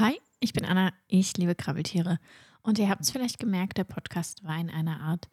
[0.00, 2.18] Hi, ich bin Anna, ich liebe Krabbeltiere.
[2.62, 5.28] Und ihr habt es vielleicht gemerkt, der Podcast war in einer Art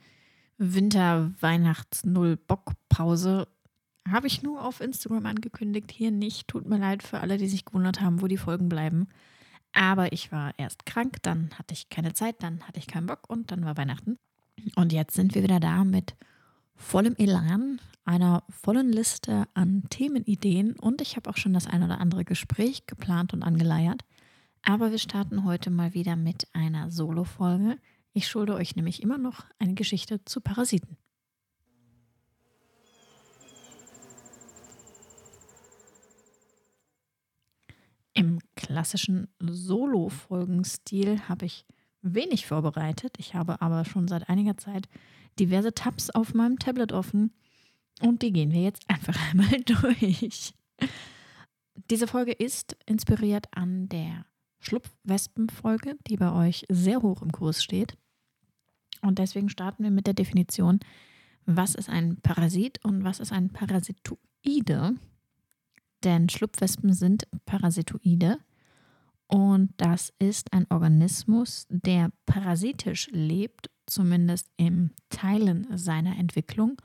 [0.57, 3.47] Winter-Weihnachts-Null-Bock-Pause.
[4.11, 6.49] Habe ich nur auf Instagram angekündigt, hier nicht.
[6.49, 9.07] Tut mir leid für alle, die sich gewundert haben, wo die Folgen bleiben.
[9.71, 13.29] Aber ich war erst krank, dann hatte ich keine Zeit, dann hatte ich keinen Bock
[13.29, 14.17] und dann war Weihnachten.
[14.75, 16.17] Und jetzt sind wir wieder da mit
[16.75, 22.02] vollem Elan, einer vollen Liste an Themenideen und ich habe auch schon das ein oder
[22.02, 24.03] andere Gespräch geplant und angeleiert.
[24.61, 27.77] Aber wir starten heute mal wieder mit einer Solo-Folge.
[28.13, 30.97] Ich schulde euch nämlich immer noch eine Geschichte zu Parasiten.
[38.13, 41.66] Im klassischen Solo-Folgenstil habe ich
[42.02, 43.13] wenig vorbereitet.
[43.19, 44.89] Ich habe aber schon seit einiger Zeit
[45.39, 47.31] diverse Tabs auf meinem Tablet offen
[48.02, 50.53] und die gehen wir jetzt einfach einmal durch.
[51.89, 54.25] Diese Folge ist inspiriert an der
[54.59, 57.97] Schlupfwespen-Folge, die bei euch sehr hoch im Kurs steht.
[59.02, 60.80] Und deswegen starten wir mit der Definition,
[61.45, 64.95] was ist ein Parasit und was ist ein Parasitoide.
[66.03, 68.39] Denn Schlupfwespen sind Parasitoide
[69.28, 76.81] und das ist ein Organismus, der parasitisch lebt, zumindest im Teilen seiner Entwicklung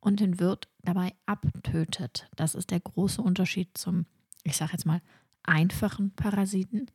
[0.00, 2.28] und den Wirt dabei abtötet.
[2.36, 4.06] Das ist der große Unterschied zum,
[4.42, 5.00] ich sage jetzt mal,
[5.44, 6.90] einfachen Parasiten,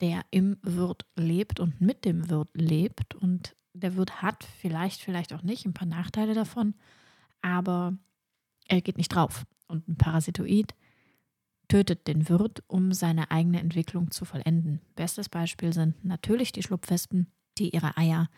[0.00, 3.14] der im Wirt lebt und mit dem Wirt lebt.
[3.14, 6.74] Und der Wirt hat vielleicht, vielleicht auch nicht ein paar Nachteile davon,
[7.42, 7.96] aber
[8.68, 9.46] er geht nicht drauf.
[9.66, 10.74] Und ein Parasitoid
[11.68, 14.80] tötet den Wirt, um seine eigene Entwicklung zu vollenden.
[14.94, 17.26] Bestes Beispiel sind natürlich die Schlupfwespen,
[17.58, 18.28] die ihre Eier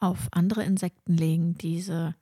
[0.00, 2.14] auf andere Insekten legen, diese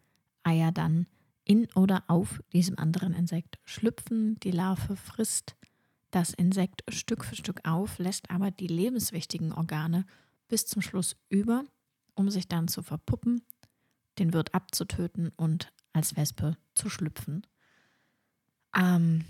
[0.45, 1.07] Eier dann
[1.45, 5.57] in oder auf diesem anderen Insekt schlüpfen, die Larve frisst
[6.13, 10.07] das Insekt Stück für Stück auf, lässt aber die lebenswichtigen Organe
[10.47, 11.65] bis zum Schluss über,
[12.15, 13.43] um sich dann zu verpuppen,
[14.19, 17.47] den Wirt abzutöten und als Wespe zu schlüpfen.
[18.77, 19.25] Ähm,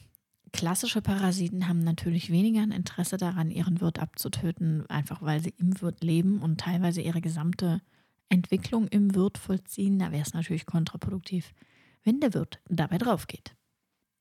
[0.53, 5.81] klassische Parasiten haben natürlich weniger ein Interesse daran, ihren Wirt abzutöten, einfach weil sie im
[5.81, 7.81] Wirt leben und teilweise ihre gesamte
[8.28, 9.98] Entwicklung im Wirt vollziehen.
[9.98, 11.54] Da wäre es natürlich kontraproduktiv,
[12.03, 13.54] wenn der Wirt dabei drauf geht.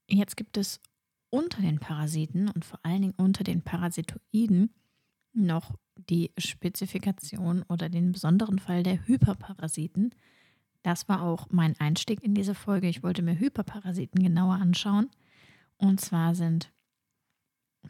[0.07, 0.79] Jetzt gibt es
[1.31, 4.73] unter den Parasiten und vor allen Dingen unter den Parasitoiden
[5.33, 10.13] noch die Spezifikation oder den besonderen Fall der Hyperparasiten.
[10.83, 12.87] Das war auch mein Einstieg in diese Folge.
[12.87, 15.09] Ich wollte mir Hyperparasiten genauer anschauen.
[15.77, 16.71] Und zwar sind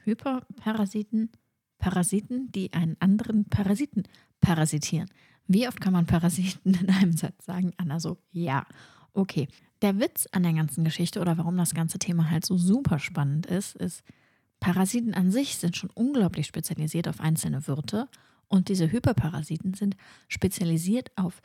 [0.03, 1.31] Hyperparasiten
[1.81, 4.03] Parasiten, die einen anderen Parasiten
[4.39, 5.09] parasitieren.
[5.47, 7.73] Wie oft kann man Parasiten in einem Satz sagen?
[7.75, 8.65] Anna so, ja.
[9.13, 9.47] Okay,
[9.81, 13.45] der Witz an der ganzen Geschichte oder warum das ganze Thema halt so super spannend
[13.45, 14.03] ist, ist,
[14.59, 18.07] Parasiten an sich sind schon unglaublich spezialisiert auf einzelne Wirte
[18.47, 19.95] und diese Hyperparasiten sind
[20.27, 21.41] spezialisiert auf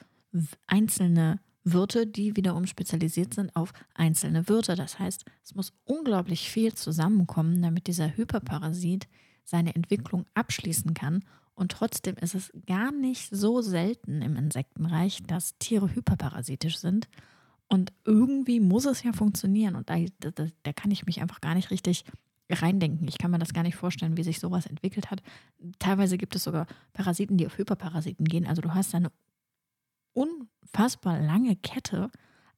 [0.66, 4.76] einzelne Wirte, die wiederum spezialisiert sind auf einzelne Wirte.
[4.76, 9.08] Das heißt, es muss unglaublich viel zusammenkommen, damit dieser Hyperparasit
[9.44, 11.24] seine Entwicklung abschließen kann.
[11.54, 17.08] Und trotzdem ist es gar nicht so selten im Insektenreich, dass Tiere hyperparasitisch sind.
[17.68, 19.74] Und irgendwie muss es ja funktionieren.
[19.74, 22.04] Und da, da, da kann ich mich einfach gar nicht richtig
[22.48, 23.08] reindenken.
[23.08, 25.22] Ich kann mir das gar nicht vorstellen, wie sich sowas entwickelt hat.
[25.78, 28.46] Teilweise gibt es sogar Parasiten, die auf Hyperparasiten gehen.
[28.46, 29.10] Also du hast eine
[30.12, 32.10] unfassbar lange Kette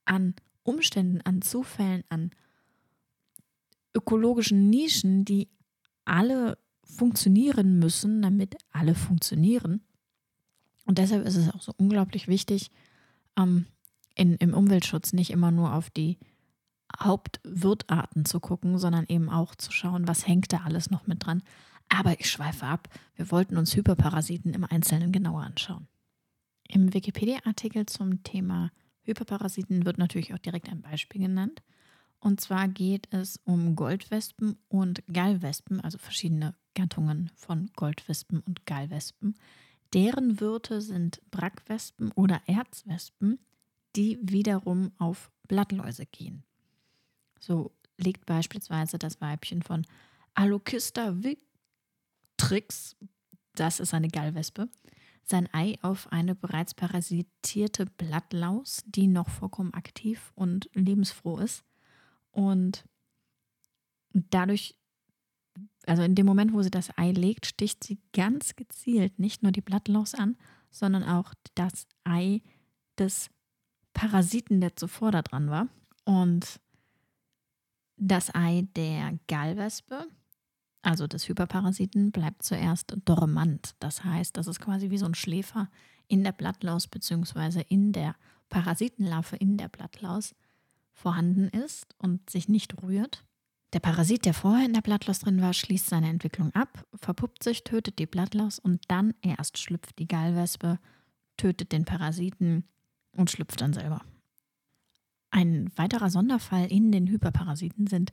[0.05, 2.31] an Umständen, an Zufällen, an
[3.95, 5.49] ökologischen Nischen, die
[6.05, 9.83] alle funktionieren müssen, damit alle funktionieren.
[10.85, 12.71] Und deshalb ist es auch so unglaublich wichtig,
[13.37, 13.67] ähm,
[14.19, 16.19] in, im Umweltschutz nicht immer nur auf die
[16.99, 21.43] Hauptwirtarten zu gucken, sondern eben auch zu schauen, was hängt da alles noch mit dran.
[21.89, 22.89] Aber ich schweife ab.
[23.15, 25.89] Wir wollten uns Hyperparasiten im Einzelnen genauer anschauen.
[26.69, 28.71] Im Wikipedia-Artikel zum Thema
[29.03, 31.63] Hyperparasiten wird natürlich auch direkt ein Beispiel genannt.
[32.21, 39.35] Und zwar geht es um Goldwespen und Gallwespen, also verschiedene Gattungen von Goldwespen und Gallwespen.
[39.95, 43.39] Deren Wirte sind Brackwespen oder Erzwespen,
[43.97, 46.45] die wiederum auf Blattläuse gehen.
[47.41, 49.87] So legt beispielsweise das Weibchen von
[50.35, 52.97] Alocista victrix,
[53.55, 54.69] das ist eine Gallwespe,
[55.25, 61.65] sein Ei auf eine bereits parasitierte Blattlaus, die noch vollkommen aktiv und lebensfroh ist.
[62.31, 62.85] Und
[64.13, 64.77] dadurch,
[65.87, 69.53] also in dem Moment, wo sie das Ei legt, sticht sie ganz gezielt nicht nur
[69.53, 70.37] die Blattlaus an,
[70.71, 72.43] sondern auch das Ei
[72.99, 73.31] des
[73.99, 75.69] Parasiten, der zuvor da dran war.
[76.05, 76.61] Und
[77.97, 80.07] das Ei der Gallwespe
[80.83, 83.75] also des Hyperparasiten, bleibt zuerst dormant.
[83.81, 85.69] Das heißt, das ist quasi wie so ein Schläfer
[86.07, 87.63] in der Blattlaus bzw.
[87.69, 88.15] in der
[88.49, 90.35] Parasitenlarve in der Blattlaus
[90.93, 93.25] vorhanden ist und sich nicht rührt.
[93.75, 97.65] Der Parasit, der vorher in der Blattlaus drin war, schließt seine Entwicklung ab, verpuppt sich,
[97.65, 100.79] tötet die Blattlaus und dann erst schlüpft die Gallwespe,
[101.37, 102.65] tötet den Parasiten
[103.19, 104.03] und schlüpft dann selber.
[105.31, 108.13] Ein weiterer Sonderfall in den Hyperparasiten sind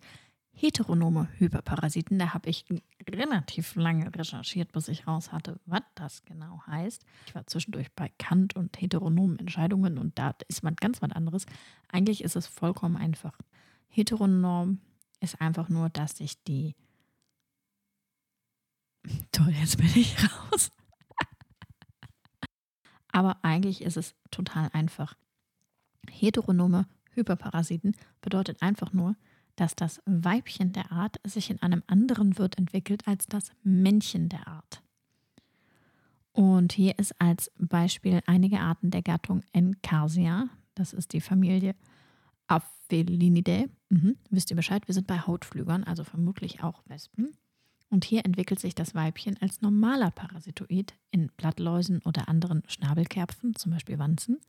[0.51, 2.17] heteronome Hyperparasiten.
[2.19, 2.65] Da habe ich
[3.09, 7.05] relativ lange recherchiert, bis ich raus hatte, was das genau heißt.
[7.27, 11.45] Ich war zwischendurch bei Kant und heteronomen Entscheidungen und da ist man ganz was anderes.
[11.89, 13.37] Eigentlich ist es vollkommen einfach.
[13.87, 14.79] Heteronom
[15.21, 16.75] ist einfach nur, dass sich die.
[19.31, 20.15] Toll, jetzt bin ich
[20.51, 20.71] raus.
[23.15, 25.15] Aber eigentlich ist es total einfach.
[26.11, 29.15] Heteronome Hyperparasiten bedeutet einfach nur,
[29.55, 34.45] dass das Weibchen der Art sich in einem anderen Wirt entwickelt als das Männchen der
[34.49, 34.83] Art.
[36.33, 41.73] Und hier ist als Beispiel einige Arten der Gattung Encarsia, das ist die Familie
[42.47, 43.69] Aphelinidae.
[43.87, 44.17] Mhm.
[44.29, 47.37] Wisst ihr Bescheid, wir sind bei Hautflügern, also vermutlich auch Wespen.
[47.95, 53.71] Und hier entwickelt sich das Weibchen als normaler Parasitoid in Blattläusen oder anderen Schnabelkerpfen, zum
[53.71, 54.41] Beispiel Wanzen,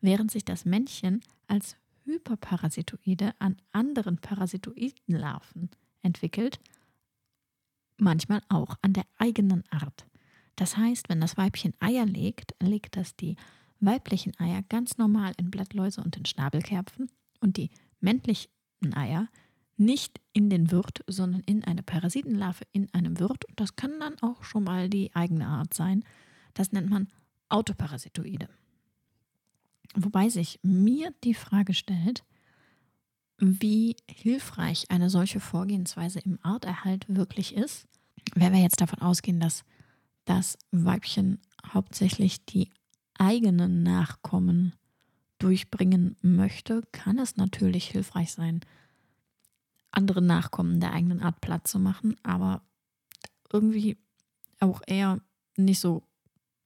[0.00, 1.74] während sich das Männchen als
[2.04, 5.70] Hyperparasitoide an anderen Parasitoidenlarven
[6.02, 6.60] entwickelt,
[7.96, 10.06] manchmal auch an der eigenen Art.
[10.54, 13.34] Das heißt, wenn das Weibchen Eier legt, legt das die
[13.80, 19.26] weiblichen Eier ganz normal in Blattläuse und in Schnabelkerpfen und die männlichen Eier
[19.76, 23.44] nicht in den Wirt, sondern in eine Parasitenlarve in einem Wirt.
[23.46, 26.04] Und das kann dann auch schon mal die eigene Art sein.
[26.54, 27.08] Das nennt man
[27.48, 28.48] Autoparasitoide.
[29.94, 32.24] Wobei sich mir die Frage stellt,
[33.38, 37.86] wie hilfreich eine solche Vorgehensweise im Arterhalt wirklich ist,
[38.34, 39.64] wenn wir jetzt davon ausgehen, dass
[40.24, 41.40] das Weibchen
[41.72, 42.70] hauptsächlich die
[43.18, 44.74] eigenen Nachkommen
[45.38, 48.60] durchbringen möchte, kann es natürlich hilfreich sein,
[49.96, 52.62] andere Nachkommen der eigenen Art platt zu machen, aber
[53.52, 53.96] irgendwie
[54.60, 55.20] auch eher
[55.56, 56.02] nicht so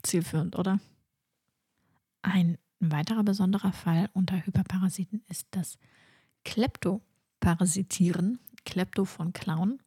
[0.02, 0.80] zielführend, oder?
[2.22, 5.78] Ein weiterer besonderer Fall unter Hyperparasiten ist das
[6.44, 9.80] Kleptoparasitieren, Klepto von Clown.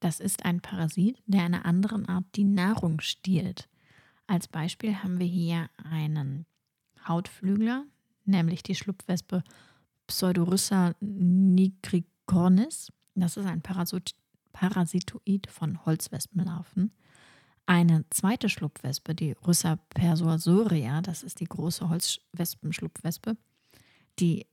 [0.00, 3.68] Das ist ein Parasit, der einer anderen Art die Nahrung stiehlt.
[4.26, 6.46] Als Beispiel haben wir hier einen
[7.06, 7.84] Hautflügler,
[8.24, 9.42] nämlich die Schlupfwespe
[10.06, 10.94] Pseudoryssa
[12.28, 12.92] nigricornis.
[13.14, 16.92] Das ist ein Parasitoid von Holzwespenlarven.
[17.66, 23.36] Eine zweite Schlupfwespe, die Ryssa persuasoria, das ist die große Holzwespenschlupfwespe,
[24.18, 24.46] die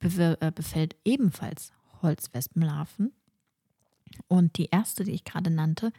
[0.00, 3.12] äh, befällt ebenfalls Holzwespenlarven.
[4.28, 5.92] Und die erste, die ich gerade nannte,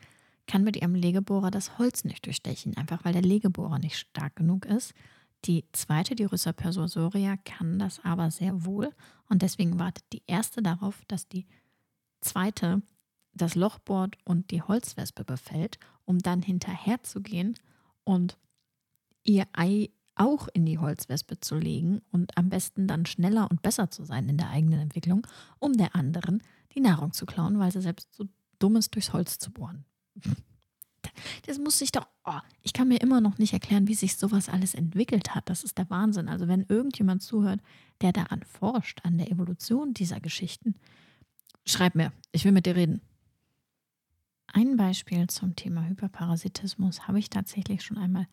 [0.47, 4.65] kann mit ihrem Legebohrer das Holz nicht durchstechen, einfach weil der Legebohrer nicht stark genug
[4.65, 4.95] ist.
[5.45, 8.93] Die zweite, die Ryssa persuasoria, kann das aber sehr wohl
[9.29, 11.47] und deswegen wartet die erste darauf, dass die
[12.21, 12.81] zweite
[13.33, 17.55] das Loch bohrt und die Holzwespe befällt, um dann hinterherzugehen
[18.03, 18.37] und
[19.23, 23.89] ihr Ei auch in die Holzwespe zu legen und am besten dann schneller und besser
[23.89, 25.25] zu sein in der eigenen Entwicklung,
[25.59, 26.43] um der anderen
[26.75, 28.25] die Nahrung zu klauen, weil sie selbst so
[28.59, 29.85] dumm ist, durchs Holz zu bohren.
[31.45, 34.49] Das muss sich doch, oh, ich kann mir immer noch nicht erklären, wie sich sowas
[34.49, 35.49] alles entwickelt hat.
[35.49, 36.29] Das ist der Wahnsinn.
[36.29, 37.61] Also wenn irgendjemand zuhört,
[38.01, 40.75] der daran forscht, an der Evolution dieser Geschichten,
[41.65, 43.01] schreib mir, ich will mit dir reden.
[44.47, 48.27] Ein Beispiel zum Thema Hyperparasitismus habe ich tatsächlich schon einmal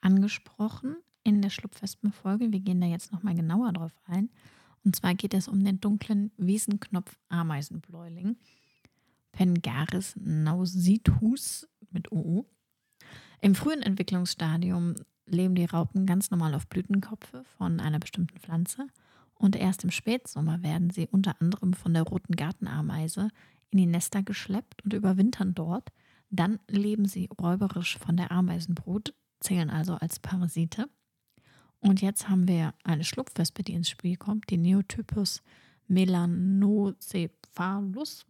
[0.00, 2.50] angesprochen in der Schlupfwespenfolge.
[2.50, 4.30] Wir gehen da jetzt nochmal genauer drauf ein.
[4.84, 8.36] Und zwar geht es um den dunklen Wiesenknopf-Ameisenbläuling.
[9.30, 12.44] Pengaris nausitus mit OU.
[13.40, 14.94] Im frühen Entwicklungsstadium
[15.26, 18.86] leben die Raupen ganz normal auf Blütenkopfe von einer bestimmten Pflanze
[19.34, 23.30] und erst im Spätsommer werden sie unter anderem von der roten Gartenameise
[23.70, 25.90] in die Nester geschleppt und überwintern dort.
[26.30, 30.88] Dann leben sie räuberisch von der Ameisenbrut, zählen also als Parasite.
[31.80, 35.42] Und jetzt haben wir eine Schlupfwespe, die ins Spiel kommt, die Neotypus
[35.88, 38.26] melanocephalus.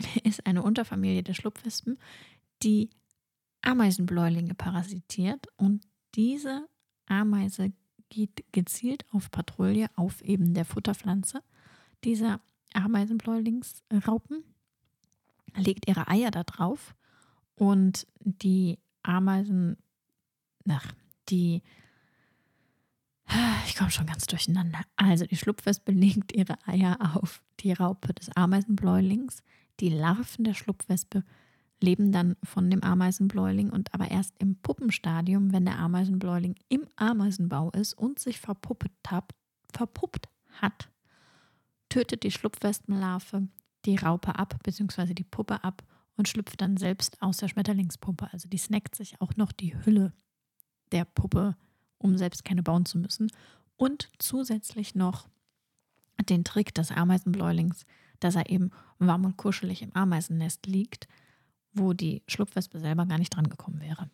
[0.24, 1.98] Ist eine Unterfamilie der Schlupfwespen,
[2.62, 2.90] die
[3.62, 6.66] Ameisenbläulinge parasitiert und diese
[7.06, 7.72] Ameise
[8.08, 11.42] geht gezielt auf Patrouille auf eben der Futterpflanze
[12.04, 12.40] dieser
[12.72, 14.44] Ameisenbläulingsraupen,
[15.56, 16.94] legt ihre Eier da drauf
[17.54, 19.76] und die Ameisen,
[20.68, 20.92] ach,
[21.28, 21.62] die,
[23.66, 24.80] ich komme schon ganz durcheinander.
[24.96, 29.42] Also die Schlupfwespe legt ihre Eier auf die Raupe des Ameisenbläulings,
[29.80, 31.24] Die Larven der Schlupfwespe
[31.80, 37.70] leben dann von dem Ameisenbläuling und aber erst im Puppenstadium, wenn der Ameisenbläuling im Ameisenbau
[37.70, 39.32] ist und sich verpuppt hat,
[39.72, 40.28] verpuppt
[40.60, 40.90] hat
[41.90, 43.48] tötet die Schlupfwespenlarve
[43.84, 45.82] die Raupe ab, beziehungsweise die Puppe ab
[46.16, 48.32] und schlüpft dann selbst aus der Schmetterlingspuppe.
[48.32, 50.12] Also die snackt sich auch noch die Hülle
[50.92, 51.56] der Puppe,
[51.98, 53.30] um selbst keine bauen zu müssen.
[53.76, 55.28] Und zusätzlich noch
[56.28, 57.86] den Trick des Ameisenbläulings,
[58.20, 61.08] dass er eben warm und kuschelig im Ameisennest liegt,
[61.72, 64.10] wo die Schlupfwespe selber gar nicht dran gekommen wäre.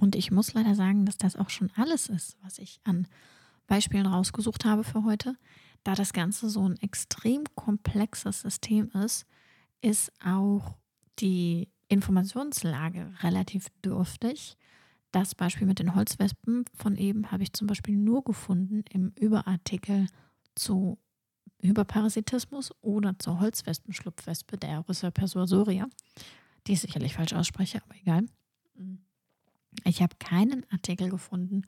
[0.00, 3.06] Und ich muss leider sagen, dass das auch schon alles ist, was ich an
[3.66, 5.36] Beispielen rausgesucht habe für heute.
[5.84, 9.26] Da das Ganze so ein extrem komplexes System ist,
[9.82, 10.76] ist auch
[11.18, 14.56] die Informationslage relativ dürftig.
[15.12, 20.06] Das Beispiel mit den Holzwespen von eben habe ich zum Beispiel nur gefunden im Überartikel
[20.54, 20.98] zu
[21.62, 25.88] Hyperparasitismus oder zur Holzwespenschlupfwespe der Rhyssopersuasoria,
[26.66, 28.26] die ich sicherlich falsch ausspreche, aber egal.
[29.84, 31.62] Ich habe keinen Artikel gefunden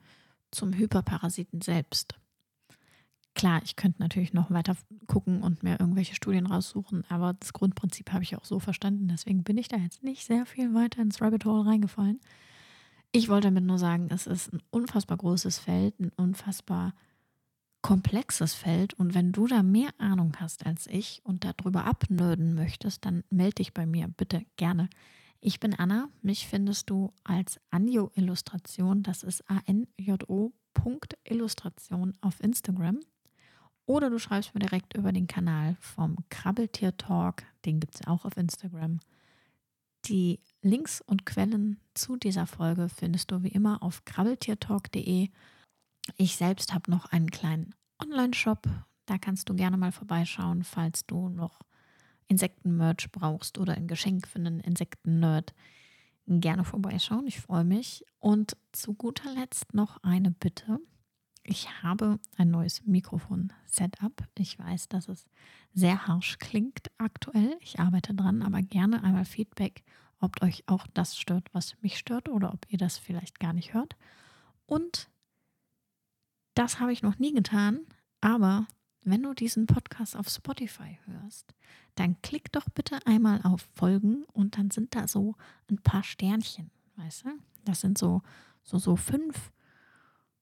[0.51, 2.15] zum Hyperparasiten selbst.
[3.35, 8.13] Klar, ich könnte natürlich noch weiter gucken und mir irgendwelche Studien raussuchen, aber das Grundprinzip
[8.13, 9.09] habe ich auch so verstanden.
[9.09, 12.21] Deswegen bin ich da jetzt nicht sehr viel weiter ins Rabbit Hole reingefallen.
[13.11, 16.95] Ich wollte damit nur sagen, es ist ein unfassbar großes Feld, ein unfassbar
[17.83, 18.95] komplexes Feld.
[18.95, 23.57] Und wenn du da mehr Ahnung hast als ich und darüber abnörden möchtest, dann melde
[23.57, 24.89] dich bei mir bitte gerne.
[25.41, 26.09] Ich bin Anna.
[26.23, 29.03] Mich findest du als Anjo Illustration.
[29.03, 30.53] Das ist A-N-J-O.
[31.25, 33.01] Illustration auf Instagram.
[33.87, 37.43] Oder du schreibst mir direkt über den Kanal vom Krabbeltier Talk.
[37.65, 39.01] Den gibt es auch auf Instagram.
[40.07, 45.29] Die Links und Quellen zu dieser Folge findest du wie immer auf krabbeltiertalk.de.
[46.17, 48.69] Ich selbst habe noch einen kleinen Online-Shop.
[49.07, 51.61] Da kannst du gerne mal vorbeischauen, falls du noch
[52.29, 55.55] Insekten-Merch brauchst oder ein Geschenk für einen Insekten-Nerd,
[56.27, 57.27] gerne vorbeischauen.
[57.27, 58.05] Ich freue mich.
[58.19, 60.79] Und zu guter Letzt noch eine Bitte.
[61.45, 64.25] Ich habe ein neues Mikrofon-Setup.
[64.39, 65.27] Ich weiß, dass es
[65.75, 67.57] sehr harsch klingt aktuell.
[67.61, 69.83] Ich arbeite dran, aber gerne einmal Feedback,
[70.21, 73.75] ob euch auch das stört, was mich stört oder ob ihr das vielleicht gar nicht
[73.75, 73.97] hört.
[74.67, 75.11] Und
[76.55, 77.81] das habe ich noch nie getan,
[78.21, 78.67] aber
[79.05, 81.55] wenn du diesen Podcast auf Spotify hörst,
[81.97, 85.35] dann klick doch bitte einmal auf Folgen und dann sind da so
[85.71, 87.31] ein paar Sternchen, weißt du?
[87.65, 88.23] Das sind so,
[88.63, 89.53] so, so fünf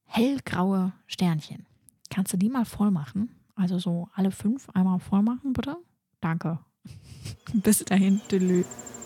[0.04, 1.66] hellgraue Sternchen.
[2.10, 3.30] Kannst du die mal voll machen?
[3.54, 5.76] Also so alle fünf einmal voll machen, bitte?
[6.20, 6.58] Danke.
[7.54, 8.99] Bis dahin, Tschüss.